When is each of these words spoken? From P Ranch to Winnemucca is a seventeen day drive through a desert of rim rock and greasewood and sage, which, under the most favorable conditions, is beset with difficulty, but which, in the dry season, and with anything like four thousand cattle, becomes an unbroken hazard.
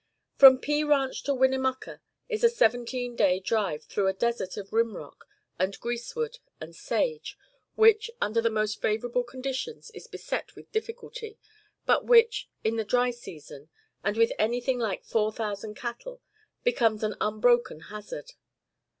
From 0.35 0.57
P 0.57 0.83
Ranch 0.83 1.21
to 1.25 1.33
Winnemucca 1.35 2.01
is 2.27 2.43
a 2.43 2.49
seventeen 2.49 3.15
day 3.15 3.39
drive 3.39 3.83
through 3.83 4.07
a 4.07 4.13
desert 4.13 4.57
of 4.57 4.73
rim 4.73 4.97
rock 4.97 5.27
and 5.59 5.79
greasewood 5.79 6.39
and 6.59 6.75
sage, 6.75 7.37
which, 7.75 8.09
under 8.19 8.41
the 8.41 8.49
most 8.49 8.81
favorable 8.81 9.23
conditions, 9.23 9.91
is 9.91 10.07
beset 10.07 10.55
with 10.55 10.71
difficulty, 10.71 11.37
but 11.85 12.03
which, 12.05 12.49
in 12.63 12.77
the 12.77 12.83
dry 12.83 13.11
season, 13.11 13.69
and 14.03 14.17
with 14.17 14.31
anything 14.39 14.79
like 14.79 15.05
four 15.05 15.31
thousand 15.31 15.75
cattle, 15.75 16.19
becomes 16.63 17.03
an 17.03 17.13
unbroken 17.21 17.79
hazard. 17.81 18.31